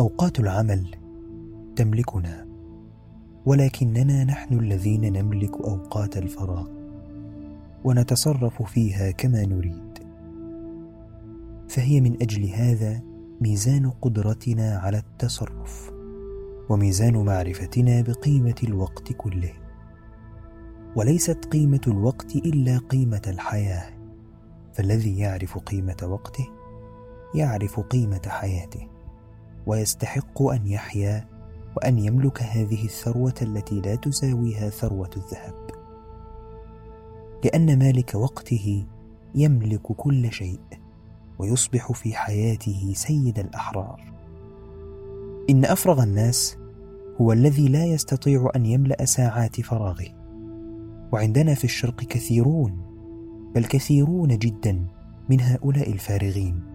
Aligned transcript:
أوقات 0.00 0.40
العمل 0.40 0.86
تملكنا 1.76 2.46
ولكننا 3.46 4.24
نحن 4.24 4.58
الذين 4.58 5.12
نملك 5.12 5.52
أوقات 5.52 6.16
الفراغ 6.16 6.68
ونتصرف 7.84 8.62
فيها 8.62 9.10
كما 9.10 9.46
نريد. 9.46 9.98
فهي 11.68 12.00
من 12.00 12.22
أجل 12.22 12.44
هذا 12.44 13.00
ميزان 13.40 13.90
قدرتنا 13.90 14.76
على 14.76 14.98
التصرف 14.98 15.92
وميزان 16.68 17.24
معرفتنا 17.24 18.02
بقيمة 18.02 18.60
الوقت 18.64 19.12
كله. 19.12 19.52
وليست 20.96 21.44
قيمة 21.44 21.80
الوقت 21.86 22.36
إلا 22.36 22.78
قيمة 22.78 23.22
الحياة 23.26 23.90
فالذي 24.72 25.18
يعرف 25.18 25.58
قيمة 25.58 25.96
وقته 26.02 26.46
يعرف 27.34 27.80
قيمة 27.80 28.22
حياته. 28.26 28.93
ويستحق 29.66 30.42
أن 30.42 30.66
يحيا 30.66 31.28
وأن 31.76 31.98
يملك 31.98 32.42
هذه 32.42 32.84
الثروة 32.84 33.34
التي 33.42 33.80
لا 33.80 33.94
تساويها 33.94 34.68
ثروة 34.68 35.10
الذهب. 35.16 35.54
لأن 37.44 37.78
مالك 37.78 38.14
وقته 38.14 38.86
يملك 39.34 39.82
كل 39.82 40.32
شيء 40.32 40.60
ويصبح 41.38 41.92
في 41.92 42.14
حياته 42.14 42.92
سيد 42.96 43.38
الأحرار. 43.38 44.14
إن 45.50 45.64
أفرغ 45.64 46.02
الناس 46.02 46.58
هو 47.20 47.32
الذي 47.32 47.68
لا 47.68 47.84
يستطيع 47.84 48.50
أن 48.56 48.66
يملأ 48.66 49.04
ساعات 49.04 49.60
فراغه. 49.60 50.24
وعندنا 51.12 51.54
في 51.54 51.64
الشرق 51.64 51.96
كثيرون 51.96 52.84
بل 53.54 53.64
كثيرون 53.64 54.38
جدا 54.38 54.86
من 55.28 55.40
هؤلاء 55.40 55.92
الفارغين. 55.92 56.73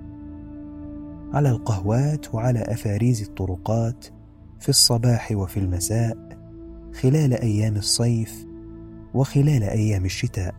على 1.33 1.49
القهوات 1.49 2.35
وعلى 2.35 2.59
أفاريز 2.59 3.21
الطرقات 3.21 4.05
في 4.59 4.69
الصباح 4.69 5.31
وفي 5.31 5.57
المساء 5.57 6.17
خلال 7.01 7.33
أيام 7.33 7.75
الصيف 7.75 8.45
وخلال 9.13 9.63
أيام 9.63 10.05
الشتاء. 10.05 10.55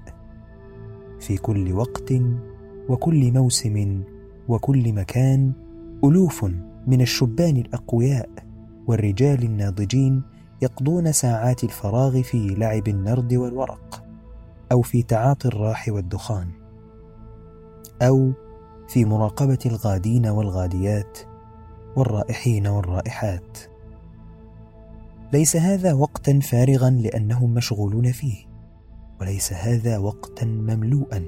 في 1.20 1.36
كل 1.36 1.72
وقت 1.72 2.12
وكل 2.88 3.32
موسم 3.32 4.02
وكل 4.48 4.92
مكان 4.92 5.52
ألوف 6.04 6.44
من 6.86 7.00
الشبان 7.00 7.56
الأقوياء 7.56 8.28
والرجال 8.86 9.42
الناضجين 9.42 10.22
يقضون 10.62 11.12
ساعات 11.12 11.64
الفراغ 11.64 12.22
في 12.22 12.48
لعب 12.48 12.88
النرد 12.88 13.34
والورق 13.34 14.04
أو 14.72 14.82
في 14.82 15.02
تعاطي 15.02 15.48
الراح 15.48 15.88
والدخان 15.88 16.48
أو 18.02 18.32
في 18.90 19.04
مراقبة 19.04 19.58
الغادين 19.66 20.26
والغاديات 20.26 21.18
والرائحين 21.96 22.66
والرائحات. 22.66 23.58
ليس 25.32 25.56
هذا 25.56 25.92
وقتا 25.92 26.40
فارغا 26.40 26.90
لأنهم 26.90 27.54
مشغولون 27.54 28.12
فيه 28.12 28.36
وليس 29.20 29.52
هذا 29.52 29.98
وقتا 29.98 30.46
مملوءا 30.46 31.24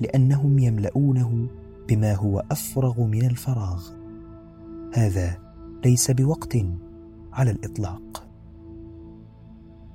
لأنهم 0.00 0.58
يملؤونه 0.58 1.46
بما 1.88 2.14
هو 2.14 2.44
أفرغ 2.50 3.00
من 3.00 3.26
الفراغ. 3.26 3.82
هذا 4.94 5.38
ليس 5.84 6.10
بوقت 6.10 6.56
على 7.32 7.50
الإطلاق. 7.50 8.26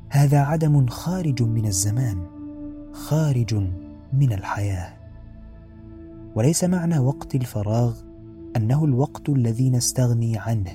هذا 0.10 0.40
عدم 0.40 0.88
خارج 0.88 1.44
من 1.44 1.66
الزمان 1.66 2.26
خارج 2.94 3.54
من 4.14 4.34
الحياة. 4.34 5.09
وليس 6.36 6.64
معنى 6.64 7.00
وقت 7.00 7.36
الفراغ 7.36 7.98
أنه 8.58 8.86
الوقت 8.86 9.30
الذي 9.30 9.70
نستغني 9.70 10.38
عنه 10.38 10.72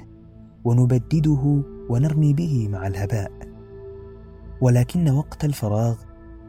ونبدده 0.65 1.63
ونرمي 1.91 2.33
به 2.33 2.69
مع 2.69 2.87
الهباء. 2.87 3.33
ولكن 4.61 5.11
وقت 5.11 5.45
الفراغ 5.45 5.97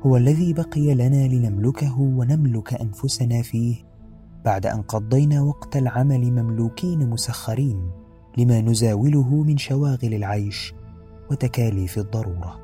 هو 0.02 0.18
الذي 0.18 0.54
بقي 0.54 0.94
لنا 0.94 1.28
لنملكه 1.28 2.02
ونملك 2.02 2.74
أنفسنا 2.74 3.42
فيه 3.42 3.76
بعد 4.46 4.66
أن 4.66 4.82
قضينا 4.82 5.42
وقت 5.42 5.78
العمل 5.78 6.32
مملوكين 6.32 7.10
مسخرين 7.10 7.92
لما 8.38 8.62
نزاوله 8.62 9.44
من 9.44 9.58
شواغل 9.58 10.14
العيش 10.14 10.74
وتكاليف 11.32 11.98
الضرورة. 11.98 12.60